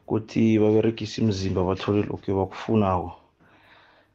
kuthi 0.06 0.58
baberegisa 0.58 1.22
imizimba 1.22 1.64
bathole 1.64 2.02
lokhu 2.02 2.34
bakufunako 2.36 3.17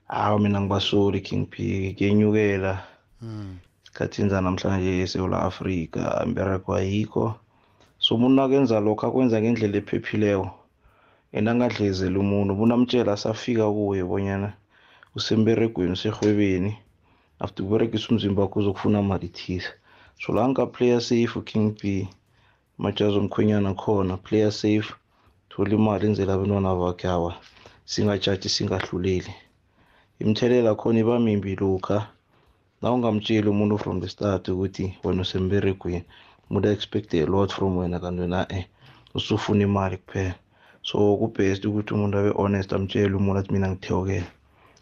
awu 0.07 0.39
mina 0.39 0.61
ngibasoli 0.61 1.21
King 1.21 1.47
B 1.49 1.93
kuyenyukela 1.97 2.83
esikhathini 3.83 4.29
zanamhlanje 4.29 5.01
eSouth 5.03 5.33
Africa 5.33 6.23
imbereko 6.25 6.73
ayikho. 6.75 7.35
So 7.99 8.15
umuntu 8.15 8.41
akenza 8.41 8.79
lokho 8.79 9.07
akwenza 9.07 9.41
ngendlela 9.41 9.77
ephephileko. 9.77 10.51
And 11.33 11.47
angadlezeli 11.49 12.17
umuntu 12.17 12.53
umuntu 12.53 12.73
amtshela 12.75 13.13
asafika 13.13 13.65
kuye 13.71 14.03
bonyana 14.03 14.53
usemberegweni 15.15 15.93
userhwebeni. 15.93 16.77
After 17.39 17.65
ukuberegisa 17.65 18.09
umzimba 18.09 18.41
wakho 18.41 18.59
uzokufuna 18.59 19.01
mali 19.01 19.29
thize. 19.29 19.69
So 20.19 20.33
la 20.33 20.47
nka-player 20.47 21.01
safe 21.01 21.41
king 21.45 21.75
b 21.81 22.07
majazi 22.77 23.17
omkhwenyana 23.17 23.73
khona 23.73 24.17
player 24.17 24.51
safe. 24.51 24.93
Thola 25.49 25.73
imali 25.73 26.07
enzela 26.07 26.33
abantwana 26.33 26.75
bakhe 26.75 27.07
awa. 27.07 27.35
Singajaji 27.85 28.49
singahluleli. 28.49 29.33
Imithelela 30.21 30.75
khona 30.79 30.99
iba 30.99 31.19
mimbi 31.19 31.55
lokha 31.61 31.97
na 32.81 32.91
ungamtsheli 32.93 33.47
umuntu 33.49 33.75
from 33.83 34.01
the 34.01 34.09
start 34.09 34.43
ukuthi 34.47 34.85
wena 35.03 35.21
usemberegweni 35.21 36.05
umuntu 36.47 36.67
expect 36.69 37.13
a 37.13 37.25
lot 37.25 37.49
from 37.55 37.77
wena 37.77 37.99
kanti 38.03 38.21
wena 38.21 38.39
eh 38.57 38.65
usufuna 39.17 39.63
imali 39.63 39.97
kuphela. 39.97 40.35
So 40.81 41.17
kubest 41.19 41.65
ukuthi 41.65 41.93
umuntu 41.93 42.17
abe 42.17 42.31
honest 42.41 42.73
amtshele 42.73 43.15
umuntu 43.15 43.39
athi 43.39 43.53
mina 43.53 43.67
ngithewokele 43.69 44.27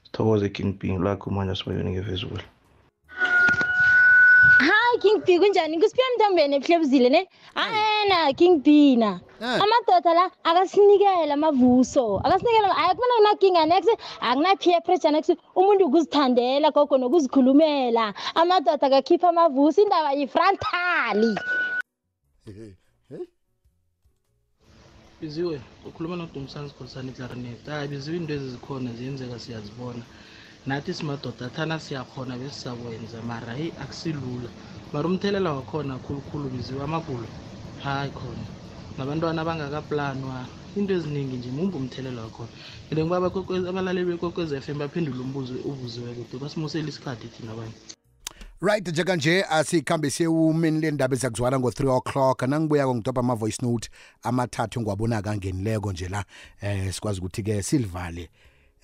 sithokoze 0.05 0.47
king 0.55 0.69
b 0.79 0.81
lakho 1.05 1.29
manje 1.31 1.55
sibayoni 1.55 1.95
hayi 1.95 2.41
king 5.01 5.17
b 5.25 5.39
kunjani? 5.39 5.79
Kusiphiwe 5.79 6.07
mntambeni 6.15 6.55
ebuhlebuzile 6.55 7.09
ne? 7.09 7.21
Ayena 7.55 8.33
king 8.33 8.61
b 8.63 8.95
na. 8.95 9.19
Amadoda 9.41 10.13
la 10.13 10.31
akasinikela 10.43 11.33
amavuso 11.33 12.21
akasinikela 12.23 12.73
hayi 12.73 12.95
kumele 12.95 13.17
kunakinga 13.17 13.65
next 13.65 13.89
akuna-peer 14.21 14.81
pressure 14.83 15.11
next? 15.11 15.33
Umuntu 15.55 15.85
ukuzithandela 15.85 16.71
gogo 16.71 16.97
nokuzikhulumela. 16.97 18.13
Amadoda 18.35 18.87
akakhipha 18.87 19.29
amavuso 19.29 19.81
indaba 19.81 20.13
yifrontali. 20.13 21.35
Biziwe 25.21 25.61
ukhuluma 25.85 26.15
nodumisani 26.15 26.69
sikhosana 26.69 27.11
iclarinet 27.11 27.65
hayi 27.65 27.87
biziwe 27.87 28.17
into 28.17 28.33
ezizikhona 28.33 28.91
ziyenzeka 28.93 29.39
siyazibona. 29.39 30.03
Nathi 30.65 30.93
simadoda 30.93 31.49
thana 31.49 31.79
siyakhona 31.79 32.37
besisakwenza 32.37 33.21
mara 33.21 33.53
heyi 33.53 33.73
akusilula 33.81 34.49
mara 34.93 35.07
umthelela 35.09 35.53
wakhona 35.53 35.97
khulukhulu 35.97 36.49
biziwe 36.49 36.83
amagulo. 36.83 37.27
Hayi 37.83 38.11
khona. 38.11 38.45
Nabantwana 38.97 39.41
abangakaplanwa 39.41 40.45
into 40.75 40.93
eziningi 40.93 41.37
nje 41.37 41.51
mumbe 41.51 41.77
umthelela 41.77 42.21
wakhona. 42.21 42.49
And 42.91 42.99
ngibaba 42.99 43.27
abalaleli 43.69 44.17
bekwekwez 44.17 44.53
f 44.53 44.69
m 44.69 44.77
baphendule 44.79 45.19
umbuzo 45.19 45.53
ubuziwe 45.65 46.13
kude 46.13 46.43
basimusele 46.43 46.89
isikhathi 46.89 47.27
thina 47.27 47.51
abanye. 47.51 47.73
Right 48.61 48.87
njekanje 48.87 49.43
asikhambe 49.43 50.09
siyewumini 50.09 50.81
lendaba 50.81 51.15
ezakuzwana 51.15 51.59
ngo-3 51.59 51.97
o'clock. 51.97 52.41
Nangibuyako 52.41 52.95
ngidobha 52.95 53.19
ama-voice 53.19 53.65
note 53.65 53.89
amathathu 54.23 54.79
engiwabonaka 54.79 55.31
angenileko 55.31 55.91
nje 55.91 56.09
la. 56.09 56.25
Eh 56.61 56.93
sikwazi 56.93 57.19
ukuthi-ke 57.19 57.63
silivale 57.63 58.29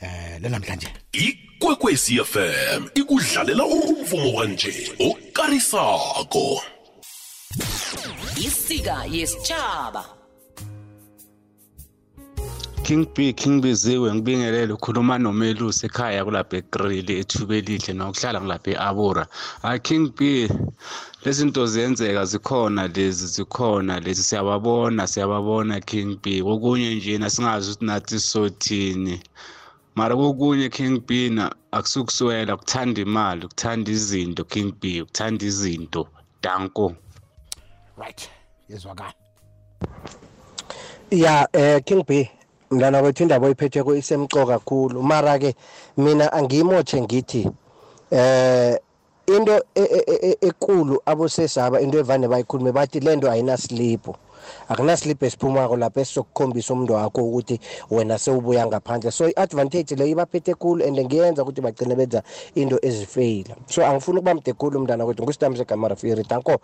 eh 0.02 0.42
lenamhlanje 0.42 0.88
ikwekwezi 1.12 2.24
fm 2.24 2.82
ikudlalela 2.96 3.64
umvumo 3.66 4.40
kanje 4.40 4.74
okarisako. 5.08 6.62
Isika 8.46 9.06
yesitshaba 9.12 10.04
King 12.84 13.06
B 13.16 13.34
King 13.34 13.62
Biziwe 13.62 14.16
ngibingelele 14.16 14.74
ukhuluma 14.74 15.18
noMelusi 15.18 15.86
ekhaya 15.86 16.24
kulapha 16.26 16.58
eGrill 16.58 17.10
ethuba 17.12 17.56
elihle 17.60 17.94
nokuhlala 17.94 18.40
ngilapha 18.42 18.72
eAbura. 18.72 19.24
Ah 19.64 19.78
King 19.78 20.14
B 20.18 20.48
lezinto 21.26 21.66
ziyenzeka 21.68 22.26
zikhona 22.26 22.88
lezi 22.88 23.28
zikhona 23.28 24.00
lezi. 24.00 24.24
Siyababona 24.24 25.08
siyababona 25.08 25.82
King 25.82 26.20
B. 26.22 26.42
Kokunye 26.42 26.96
nje 26.96 27.18
nasingazi 27.18 27.72
ukuthi 27.72 27.86
nathi 27.86 28.20
sothini. 28.20 29.20
Mara 29.98 30.16
kokunye 30.16 30.70
King 30.70 31.02
B 31.08 31.30
na 31.30 31.56
akusukuswela 31.72 32.56
ukuthanda 32.56 33.02
imali 33.02 33.46
ukuthanda 33.46 33.92
izinto 33.92 34.44
King 34.44 34.72
B 34.80 35.02
ukuthanda 35.02 35.46
izinto. 35.46 36.08
Danko. 36.42 36.96
right 37.98 38.30
yezwakala 38.70 39.14
ya 41.12 41.48
eh 41.54 41.82
King 41.84 42.04
B 42.08 42.30
mntana 42.72 43.02
wethu 43.02 43.24
indaba 43.24 43.48
oyiphetheko 43.48 43.96
isemcoka 43.96 44.46
kakhulu 44.60 45.04
mara 45.04 45.40
ke 45.40 45.56
mina 45.98 46.34
angiyimotshe 46.34 47.02
ngithi 47.02 47.50
eh 48.12 48.78
into 49.28 49.64
e- 49.76 49.82
e- 49.82 50.20
e- 50.22 50.38
ekulu 50.42 51.02
abosesaba 51.06 51.82
into 51.82 52.00
evane 52.00 52.28
bayikhulume 52.28 52.72
bathi 52.72 53.00
lento 53.00 53.32
ayinasilipho 53.32 54.16
akunasilipho 54.70 55.26
esiphumako 55.26 55.78
lapho 55.78 56.00
esizokukhombisa 56.00 56.74
umuntu 56.74 56.94
wakho 56.94 57.22
ukuthi 57.22 57.60
wena 57.92 58.18
sewubuya 58.18 58.68
ngaphandle. 58.68 59.12
So 59.12 59.28
i-advantage 59.30 59.96
leyo 59.96 60.12
ibaphethe 60.12 60.54
khulu 60.54 60.86
and 60.86 61.00
ngiyenza 61.00 61.44
ukuthi 61.44 61.62
bagcine 61.62 61.96
benza 61.96 62.24
into 62.56 62.80
ezifeyila. 62.82 63.56
So 63.68 63.86
angifuni 63.86 64.20
ukuba 64.20 64.34
mde 64.34 64.54
khulu 64.54 64.80
mntana 64.80 65.06
wethu. 65.06 65.24
Ngusitami 65.24 65.58
segamarafiri 65.58 66.24
danko 66.24 66.60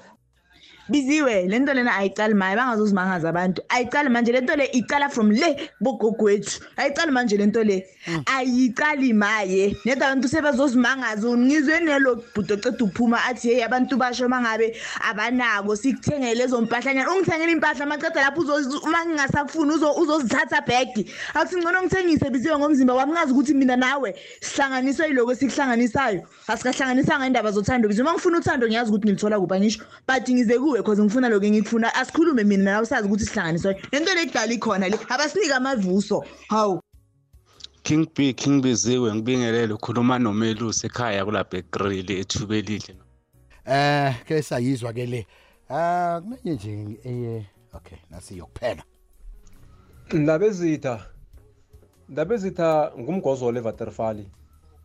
biziwe 0.90 1.48
le 1.48 1.60
nto 1.60 1.74
lena 1.74 1.96
ayicali 1.98 2.34
maye 2.34 2.56
bangazozimangaza 2.56 3.30
abantu 3.30 3.62
ayicali 3.70 4.10
manje 4.10 4.32
le 4.32 4.42
nto 4.42 4.56
le 4.56 4.66
icala 4.74 5.10
from 5.10 5.32
le 5.32 5.70
bogogwethu 5.82 6.60
ayicali 6.78 7.12
manje 7.12 7.38
le 7.38 7.46
nto 7.46 7.64
le. 7.64 7.86
Ayicali 8.26 9.14
maye. 9.14 9.76
Neda 9.86 10.08
abantu 10.08 10.28
sebazozimangaza 10.28 11.28
ngizwe 11.38 11.80
nelo 11.80 12.16
bhudo 12.36 12.58
ceda 12.58 12.84
uphuma 12.86 13.24
athi 13.26 13.48
heyi 13.50 13.64
abantu 13.64 13.98
basho 13.98 14.26
uma 14.26 14.42
ngabe 14.42 14.76
abanako 15.10 15.76
sikuthengele 15.76 16.36
lezo 16.36 16.62
mpahlanyana 16.62 17.12
ungithengela 17.12 17.52
impahla 17.52 17.86
maceda 17.86 18.22
lapho 18.22 18.42
uzo- 18.42 18.84
uma 18.84 19.06
ngingasakufuni 19.06 19.72
uzo- 19.74 19.96
uzozithatha 20.02 20.62
bhegi 20.68 21.10
akusingcono 21.34 21.82
ngithengise 21.84 22.30
biziwe 22.30 22.58
ngomzimba 22.58 22.94
wami. 22.94 23.12
Ngazi 23.14 23.32
ukuthi 23.32 23.54
mina 23.54 23.76
nawe 23.76 24.16
sihlanganiswe 24.42 25.08
yiloko 25.08 25.32
esikuhlanganisayo. 25.32 26.28
Asikahlanganisanga 26.48 27.28
indaba 27.28 27.52
zothando. 27.52 27.88
Biziwe 27.88 28.04
uma 28.08 28.14
ngifuna 28.14 28.38
uthando 28.40 28.68
ngiyazi 28.68 28.90
ukuthi 28.92 29.06
ngilithola 29.08 29.40
kuphi 29.40 29.54
angisho. 29.56 29.80
But 30.08 30.28
ngize 30.30 30.58
kuwe 30.74 30.84
cause 30.84 31.04
ngifuna 31.04 31.30
lokho 31.30 31.46
engikufuna. 31.46 31.96
Asikhulume 31.96 32.44
mina 32.44 32.64
nawe 32.64 32.86
sazi 32.86 33.08
ukuthi 33.08 33.26
sihlanganiswayo 33.26 33.78
le 33.92 34.00
nto 34.00 34.14
le 34.14 34.26
kudala 34.26 34.54
ikhona 34.54 34.90
le 34.90 34.98
abasinike 35.10 35.54
amavuso. 35.54 36.26
Hawu. 36.48 36.80
King 37.84 38.08
B 38.16 38.34
King 38.34 38.62
Biziwe 38.62 39.14
ngibingelele 39.16 39.74
ukhuluma 39.74 40.20
noMelusi 40.20 40.88
ekhaya 40.88 41.26
kulapha 41.26 41.58
eGrill 41.58 42.12
ethuba 42.12 42.56
elihle. 42.56 42.96
eh 43.66 44.16
ke 44.26 44.42
sayizwa 44.42 44.94
ke 44.94 45.06
le. 45.06 45.28
Ah 45.70 46.22
kunenye 46.22 46.54
nje 46.56 47.00
eye 47.04 47.46
okay 47.74 47.98
nasiyokuphela. 48.10 48.84
Ndabezitha 50.14 51.06
ndabezitha 52.10 52.92
ngumgozolo 53.00 53.60
evaterfali 53.60 54.28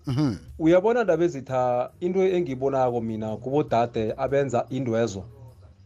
mhm. 0.06 0.36
Uyabona 0.58 1.04
ndabezitha 1.04 1.90
into 2.00 2.22
engiyibonako 2.22 3.00
mina 3.00 3.36
kubodade 3.36 4.14
abenza 4.16 4.66
indwezo. 4.70 5.24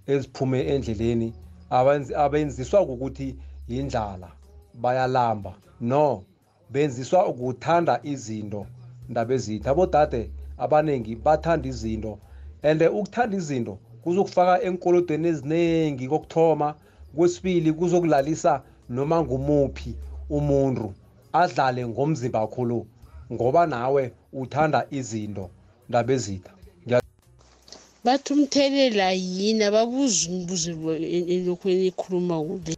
Eziphume 0.07 0.61
endleleni 0.75 1.33
abenzi- 1.71 2.15
abenziswa 2.15 2.81
ukuthi 2.81 3.37
yindlala 3.69 4.29
bayalamba. 4.75 5.55
No 5.81 6.23
benziswa 6.71 7.27
ukuthanda 7.27 8.01
izinto 8.03 8.67
ndabezitha. 9.09 9.71
Abodade 9.71 10.31
abaningi 10.59 11.17
bathanda 11.17 11.69
izinto 11.69 12.19
and 12.62 12.83
ukuthanda 12.83 13.37
izinto 13.37 13.79
kuzokufaka 14.03 14.62
enkolodweni 14.62 15.29
eziningi 15.29 16.09
kokuthoma. 16.09 16.75
Kwesibili 17.17 17.73
kuzokulalisa 17.73 18.62
noma 18.88 19.23
ngumuphi 19.23 19.97
umuntu 20.31 20.95
adlale 21.33 21.87
ngomzimba 21.87 22.41
wakho 22.41 22.65
lo 22.65 22.87
ngoba 23.33 23.67
nawe 23.67 24.12
uthanda 24.33 24.87
izinto 24.91 25.51
ndabezitha. 25.88 26.51
Bathi 28.05 28.29
umthelela 28.35 29.09
yini? 29.12 29.62
Ababuza 29.71 30.23
umbuzo 30.31 30.71
lo- 30.81 30.97
e- 31.17 31.27
elokhweni 31.35 31.85
ekhuluma 31.91 32.37
kule 32.47 32.75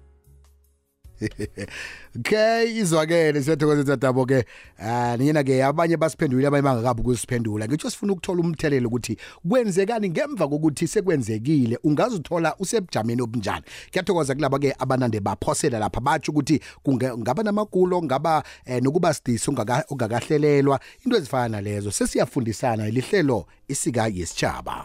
okay 2.19 2.77
izwakele 2.79 3.43
siyathokoza 3.43 3.97
dabo 3.97 4.27
ke 4.27 4.45
ah 4.79 5.17
nina 5.17 5.45
ke 5.45 5.65
abanye 5.65 5.97
basiphendulile 5.97 6.49
abanye 6.49 6.63
bangakabi 6.63 7.01
ukusiphendula. 7.01 7.67
Ngitsho 7.69 7.91
sifuna 7.91 8.13
ukuthola 8.13 8.41
umthelelo 8.41 8.89
ukuthi 8.89 9.17
kwenzekani 9.49 10.11
ngemva 10.11 10.49
kokuthi 10.49 10.87
sekwenzekile 10.89 11.79
ungazithola 11.85 12.57
usebujameni 12.59 13.23
obunjani? 13.23 13.65
Kuyathokoza 13.93 14.35
kulabo 14.35 14.59
ke 14.59 14.75
abanande 14.79 15.21
baphosela 15.21 15.79
lapha 15.79 16.01
batsho 16.01 16.33
ukuthi 16.33 16.61
kunge- 16.85 17.19
ngaba 17.19 17.43
namagulo 17.43 18.03
ngaba 18.03 18.43
eh, 18.67 18.83
nokuba 18.83 19.15
sidisi 19.15 19.51
ungaka- 19.51 19.85
ungakahlelelwa 19.91 20.81
into 21.05 21.17
ezifana 21.17 21.49
nalezo 21.49 21.91
sesiyafundisana 21.91 22.91
lihlelo 22.91 23.47
isika 23.69 24.07
yesitshaba 24.09 24.85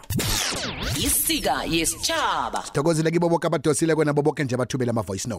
isika 1.04 1.64
yesitshaba 1.64 2.62
sithokozile 2.66 3.10
kibo 3.10 3.28
bonke 3.28 3.46
abadosile 3.46 3.94
kwena 3.94 4.12
boboke 4.12 4.44
nje 4.44 4.56
bathubele 4.56 4.90
ama 4.90 5.02
voice 5.02 5.28
note. 5.28 5.38